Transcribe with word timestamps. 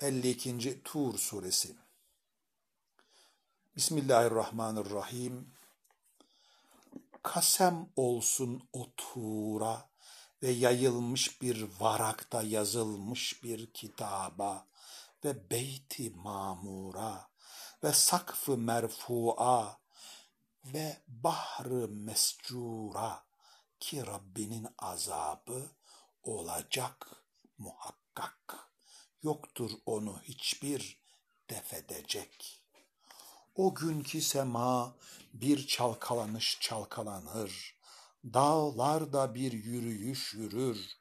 52. 0.00 0.82
Tur 0.84 1.18
suresi 1.18 1.76
Bismillahirrahmanirrahim 3.76 5.52
Kasem 7.22 7.88
olsun 7.96 8.68
o 8.72 8.86
Tur'a 8.96 9.90
ve 10.42 10.50
yayılmış 10.50 11.42
bir 11.42 11.68
varakta 11.80 12.42
yazılmış 12.42 13.44
bir 13.44 13.72
kitaba 13.72 14.66
ve 15.24 15.50
beyti 15.50 16.10
mamura 16.10 17.28
ve 17.84 17.92
sakfı 17.92 18.58
merfu'a 18.58 19.80
ve 20.64 21.02
bahrı 21.08 21.88
mescura 21.88 23.24
ki 23.80 24.06
Rabbinin 24.06 24.66
azabı 24.78 25.70
olacak 26.22 27.24
muhakkak 27.58 28.69
yoktur 29.22 29.70
onu 29.86 30.20
hiçbir 30.22 31.00
defedecek. 31.50 32.62
O 33.54 33.74
günkü 33.74 34.20
sema 34.20 34.96
bir 35.32 35.66
çalkalanış 35.66 36.58
çalkalanır, 36.60 37.78
dağlar 38.24 39.12
da 39.12 39.34
bir 39.34 39.52
yürüyüş 39.52 40.34
yürür. 40.34 41.00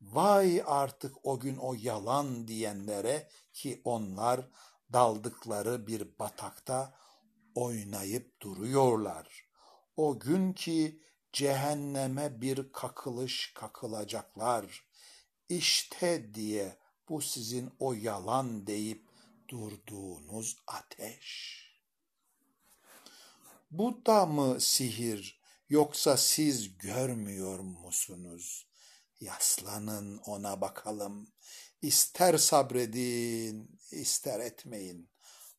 Vay 0.00 0.62
artık 0.66 1.26
o 1.26 1.40
gün 1.40 1.56
o 1.56 1.74
yalan 1.74 2.48
diyenlere 2.48 3.28
ki 3.52 3.80
onlar 3.84 4.48
daldıkları 4.92 5.86
bir 5.86 6.18
batakta 6.18 6.94
oynayıp 7.54 8.42
duruyorlar. 8.42 9.48
O 9.96 10.18
gün 10.18 10.52
ki 10.52 11.02
cehenneme 11.32 12.40
bir 12.40 12.72
kakılış 12.72 13.52
kakılacaklar. 13.54 14.84
İşte 15.48 16.34
diye 16.34 16.78
bu 17.08 17.20
sizin 17.20 17.70
o 17.78 17.92
yalan 17.92 18.66
deyip 18.66 19.08
durduğunuz 19.48 20.56
ateş. 20.66 21.58
Bu 23.70 24.06
da 24.06 24.26
mı 24.26 24.60
sihir 24.60 25.40
yoksa 25.68 26.16
siz 26.16 26.78
görmüyor 26.78 27.58
musunuz? 27.58 28.66
Yaslanın 29.20 30.18
ona 30.18 30.60
bakalım. 30.60 31.32
İster 31.82 32.38
sabredin, 32.38 33.80
ister 33.90 34.40
etmeyin. 34.40 35.10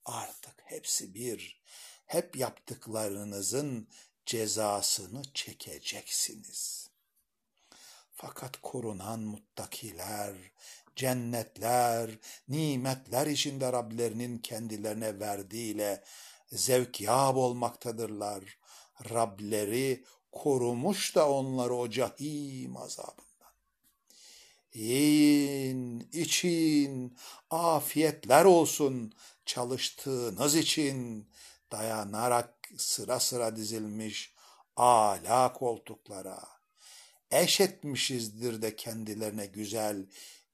Artık 0.05 0.55
hepsi 0.65 1.13
bir. 1.13 1.61
Hep 2.05 2.35
yaptıklarınızın 2.35 3.87
cezasını 4.25 5.23
çekeceksiniz. 5.33 6.89
Fakat 8.13 8.61
korunan 8.61 9.19
muttakiler, 9.19 10.35
cennetler, 10.99 12.19
nimetler 12.47 13.27
içinde 13.27 13.73
Rablerinin 13.73 14.37
kendilerine 14.37 15.19
verdiğiyle 15.19 16.03
zevkyab 16.51 17.35
olmaktadırlar. 17.35 18.57
Rableri 19.09 20.03
korumuş 20.31 21.15
da 21.15 21.31
onları 21.31 21.73
o 21.73 21.89
cahim 21.89 22.77
azabından. 22.77 23.53
Yiyin, 24.73 25.99
için, 25.99 27.17
afiyetler 27.49 28.45
olsun 28.45 29.13
çalıştığınız 29.45 30.55
için 30.55 31.29
dayanarak 31.71 32.69
sıra 32.77 33.19
sıra 33.19 33.55
dizilmiş 33.55 34.33
ala 34.75 35.53
koltuklara. 35.53 36.47
Eş 37.31 37.61
etmişizdir 37.61 38.61
de 38.61 38.75
kendilerine 38.75 39.45
güzel 39.45 40.05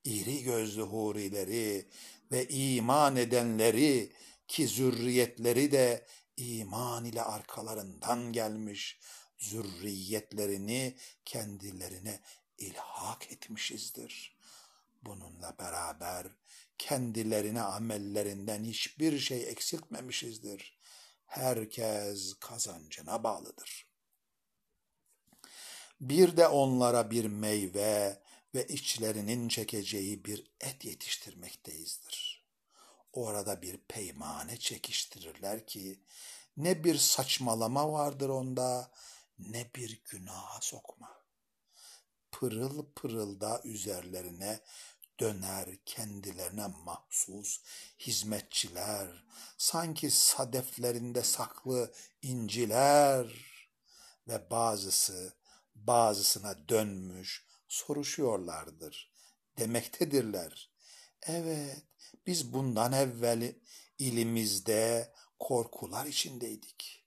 iri 0.06 0.44
gözlü 0.44 0.82
hurileri 0.82 1.90
ve 2.32 2.48
iman 2.48 3.16
edenleri 3.16 4.12
ki 4.48 4.68
zürriyetleri 4.68 5.72
de 5.72 6.06
iman 6.38 7.06
ile 7.06 7.22
arkalarından 7.22 8.34
gelmiş 8.34 9.00
zürriyetlerini 9.38 10.98
kendilerine 11.26 12.20
ilhak 12.58 13.32
etmişizdir. 13.32 14.36
Bununla 15.02 15.56
beraber 15.60 16.28
kendilerine 16.78 17.62
amellerinden 17.62 18.64
hiçbir 18.64 19.20
şey 19.20 19.50
eksiltmemişizdir. 19.50 20.78
Herkes 21.26 22.34
kazancına 22.34 23.24
bağlıdır. 23.24 23.88
Bir 26.02 26.38
de 26.38 26.48
onlara 26.48 27.12
bir 27.12 27.26
meyve 27.26 28.22
ve 28.56 28.68
içlerinin 28.68 29.48
çekeceği 29.48 30.26
bir 30.26 30.52
et 30.62 30.86
yetiştirmekteyizdir. 30.86 32.46
Orada 33.14 33.62
bir 33.62 33.78
peymane 33.78 34.58
çekiştirirler 34.58 35.68
ki 35.68 36.00
ne 36.58 36.84
bir 36.84 36.98
saçmalama 36.98 37.92
vardır 37.92 38.30
onda 38.30 38.92
ne 39.40 39.70
bir 39.76 40.02
günaha 40.06 40.62
sokma. 40.62 41.22
Pırıl 42.32 42.86
pırıl 42.96 43.40
da 43.40 43.62
üzerlerine 43.64 44.60
döner 45.20 45.70
kendilerine 45.86 46.68
mahsus 46.68 47.62
hizmetçiler, 48.00 49.26
sanki 49.58 50.12
sadeflerinde 50.12 51.24
saklı 51.24 51.94
inciler 52.22 53.28
ve 54.28 54.50
bazısı 54.50 55.34
bazısına 55.76 56.70
dönmüş 56.70 57.46
soruşuyorlardır. 57.76 59.12
Demektedirler. 59.58 60.70
Evet, 61.22 61.84
biz 62.28 62.54
bundan 62.54 62.92
evvel 62.94 63.56
ilimizde 64.00 65.14
korkular 65.40 66.06
içindeydik. 66.06 67.06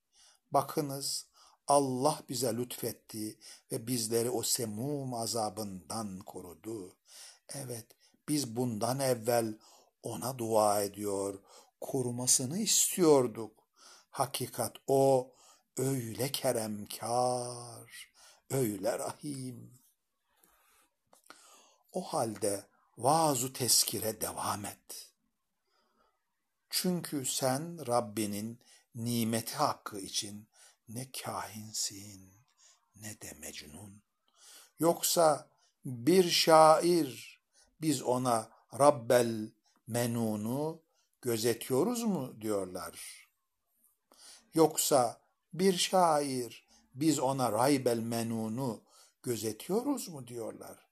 Bakınız, 0.51 1.27
Allah 1.67 2.23
bize 2.29 2.57
lütfetti 2.57 3.39
ve 3.73 3.87
bizleri 3.87 4.31
o 4.31 4.43
semum 4.43 5.15
azabından 5.15 6.19
korudu. 6.19 6.97
Evet, 7.49 7.87
biz 8.29 8.57
bundan 8.57 9.01
evvel 9.01 9.59
ona 10.03 10.39
dua 10.39 10.83
ediyor, 10.83 11.39
korumasını 11.81 12.59
istiyorduk. 12.59 13.69
Hakikat 14.11 14.77
o 14.87 15.33
öyle 15.77 16.33
keremkar, 16.33 18.11
öyle 18.51 18.99
rahim. 18.99 19.79
O 21.93 22.03
halde 22.03 22.65
vaazu 22.99 23.53
teskire 23.53 24.21
devam 24.21 24.65
et. 24.65 25.11
Çünkü 26.71 27.27
sen 27.27 27.87
Rabbinin 27.87 28.61
nimeti 28.95 29.55
hakkı 29.55 30.01
için 30.01 30.49
ne 30.89 31.11
kahinsin 31.23 32.33
ne 32.97 33.21
de 33.21 33.33
mecnun. 33.41 34.03
Yoksa 34.79 35.49
bir 35.85 36.31
şair 36.31 37.41
biz 37.81 38.03
ona 38.03 38.51
Rabbel 38.79 39.51
menunu 39.87 40.83
gözetiyoruz 41.23 42.03
mu 42.03 42.41
diyorlar. 42.41 43.29
Yoksa 44.55 45.21
bir 45.53 45.77
şair 45.77 46.69
biz 46.95 47.19
ona 47.19 47.53
Raybel 47.53 47.99
menunu 47.99 48.83
gözetiyoruz 49.23 50.09
mu 50.09 50.29
diyorlar. 50.29 50.88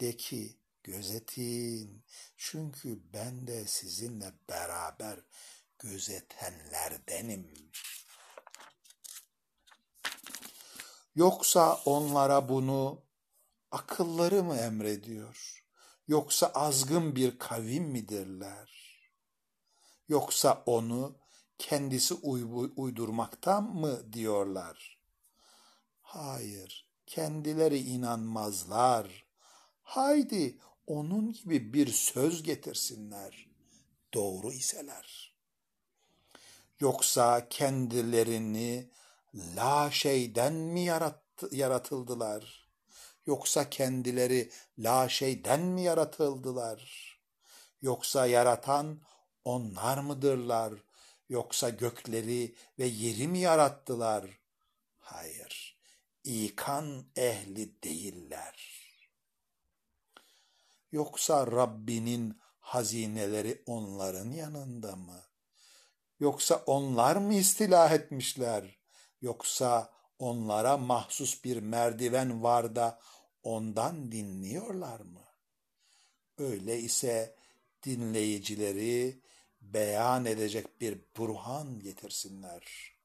De 0.00 0.16
ki 0.16 0.58
gözetin 0.84 2.04
çünkü 2.36 3.12
ben 3.12 3.46
de 3.46 3.66
sizinle 3.66 4.32
beraber 4.48 5.20
gözetenlerdenim. 5.78 7.72
Yoksa 11.14 11.80
onlara 11.84 12.48
bunu 12.48 13.02
akılları 13.70 14.42
mı 14.42 14.56
emrediyor? 14.56 15.64
Yoksa 16.08 16.46
azgın 16.46 17.16
bir 17.16 17.38
kavim 17.38 17.84
midirler? 17.84 19.00
Yoksa 20.08 20.62
onu 20.66 21.18
kendisi 21.58 22.14
uydurmaktan 22.76 23.64
mı 23.64 24.12
diyorlar? 24.12 25.00
Hayır, 26.02 26.88
kendileri 27.06 27.78
inanmazlar. 27.78 29.25
Haydi 29.86 30.58
onun 30.86 31.32
gibi 31.32 31.72
bir 31.74 31.86
söz 31.86 32.42
getirsinler. 32.42 33.48
Doğru 34.14 34.52
iseler. 34.52 35.34
Yoksa 36.80 37.48
kendilerini 37.48 38.90
la 39.56 39.90
şeyden 39.90 40.52
mi 40.52 40.80
yarattı, 40.80 41.48
yaratıldılar? 41.52 42.68
Yoksa 43.26 43.70
kendileri 43.70 44.50
la 44.78 45.08
şeyden 45.08 45.60
mi 45.60 45.82
yaratıldılar? 45.82 47.12
Yoksa 47.82 48.26
yaratan 48.26 49.00
onlar 49.44 49.98
mıdırlar? 49.98 50.72
Yoksa 51.28 51.68
gökleri 51.68 52.54
ve 52.78 52.86
yeri 52.86 53.28
mi 53.28 53.38
yarattılar? 53.38 54.38
Hayır, 54.98 55.78
ikan 56.24 57.06
ehli 57.16 57.82
değiller. 57.82 58.75
Yoksa 60.92 61.46
Rabbinin 61.46 62.40
hazineleri 62.60 63.62
onların 63.66 64.30
yanında 64.30 64.96
mı? 64.96 65.22
Yoksa 66.20 66.62
onlar 66.66 67.16
mı 67.16 67.34
istilah 67.34 67.92
etmişler? 67.92 68.78
Yoksa 69.20 69.92
onlara 70.18 70.76
mahsus 70.76 71.44
bir 71.44 71.56
merdiven 71.56 72.42
var 72.42 72.76
da 72.76 73.00
ondan 73.42 74.12
dinliyorlar 74.12 75.00
mı? 75.00 75.24
Öyle 76.38 76.78
ise 76.78 77.36
dinleyicileri 77.82 79.22
beyan 79.60 80.24
edecek 80.24 80.80
bir 80.80 81.00
burhan 81.16 81.80
getirsinler. 81.80 82.96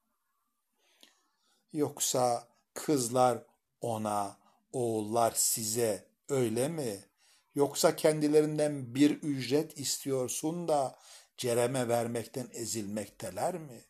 Yoksa 1.72 2.48
kızlar 2.74 3.44
ona, 3.80 4.38
oğullar 4.72 5.32
size 5.36 6.08
öyle 6.28 6.68
mi? 6.68 7.11
Yoksa 7.54 7.96
kendilerinden 7.96 8.94
bir 8.94 9.10
ücret 9.10 9.78
istiyorsun 9.78 10.68
da 10.68 10.98
cereme 11.36 11.88
vermekten 11.88 12.48
ezilmekteler 12.52 13.58
mi? 13.58 13.84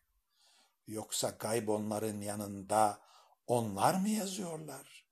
Yoksa 0.87 1.31
gayb 1.39 1.69
onların 1.69 2.21
yanında 2.21 3.01
onlar 3.47 3.95
mı 3.95 4.09
yazıyorlar? 4.09 5.05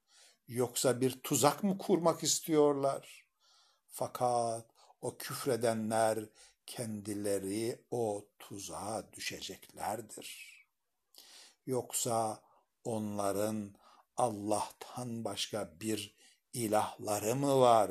Yoksa 0.49 1.01
bir 1.01 1.21
tuzak 1.23 1.63
mı 1.63 1.79
kurmak 1.79 2.23
istiyorlar? 2.23 3.25
Fakat 3.87 4.67
o 5.01 5.17
küfredenler 5.17 6.19
kendileri 6.67 7.85
o 7.91 8.27
tuzağa 8.39 9.13
düşeceklerdir. 9.13 10.61
Yoksa 11.67 12.43
onların 12.85 13.75
Allah'tan 14.17 15.25
başka 15.25 15.81
bir 15.81 16.15
ilahları 16.53 17.35
mı 17.37 17.61
var? 17.61 17.91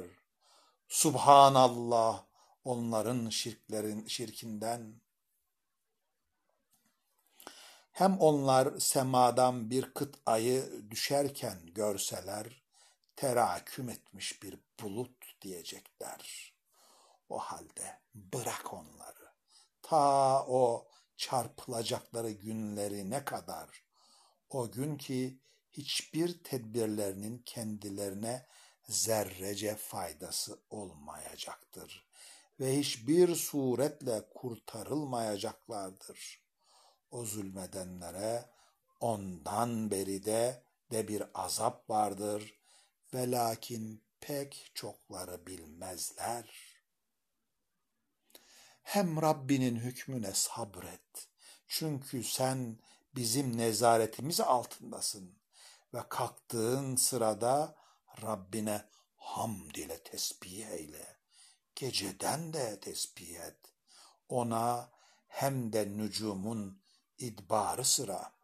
Subhanallah 0.89 2.25
onların 2.63 3.30
şirklerin 3.30 4.07
şirkinden. 4.07 5.01
Hem 7.91 8.19
onlar 8.19 8.80
semadan 8.80 9.69
bir 9.69 9.94
kıt 9.94 10.15
ayı 10.25 10.83
düşerken 10.89 11.59
görseler, 11.65 12.63
teraküm 13.15 13.89
etmiş 13.89 14.44
bir 14.44 14.59
bulut 14.81 15.41
diyecekler. 15.41 16.53
O 17.30 17.38
halde 17.38 18.00
bırak 18.15 18.74
onları. 18.74 19.33
Ta 19.81 20.45
o 20.47 20.88
çarpılacakları 21.18 22.31
günleri 22.31 23.09
ne 23.09 23.25
kadar? 23.25 23.83
O 24.50 24.71
gün 24.71 24.97
ki 24.97 25.39
hiçbir 25.71 26.44
tedbirlerinin 26.44 27.38
kendilerine 27.38 28.45
zerrece 28.89 29.75
faydası 29.75 30.59
olmayacaktır 30.69 32.09
ve 32.59 32.80
hiçbir 32.80 33.36
suretle 33.36 34.30
kurtarılmayacaklardır. 34.33 36.44
O 37.12 37.25
zulmedenlere 37.25 38.50
ondan 39.00 39.91
beri 39.91 40.25
de 40.25 40.63
de 40.91 41.07
bir 41.07 41.24
azap 41.33 41.89
vardır 41.89 42.59
ve 43.13 43.31
lakin 43.31 44.03
pek 44.19 44.71
çokları 44.74 45.47
bilmezler. 45.47 46.75
Hem 48.81 49.21
Rabbinin 49.21 49.75
hükmüne 49.75 50.33
sabret. 50.33 51.27
Çünkü 51.68 52.24
sen 52.24 52.80
bizim 53.15 53.57
nezaretimiz 53.57 54.39
altındasın 54.39 55.39
ve 55.94 56.00
kalktığın 56.09 56.95
sırada 56.95 57.79
Rabbine 58.21 58.81
hamd 59.16 59.75
ile 59.75 60.04
tesbih 60.04 60.68
eyle. 60.68 61.18
Geceden 61.75 62.54
de 62.54 62.80
tesbih 62.80 63.39
et. 63.39 63.60
Ona 64.30 64.89
hem 65.27 65.74
de 65.74 65.98
nücumun 65.98 66.81
idbarı 67.18 67.86
sıra 67.86 68.38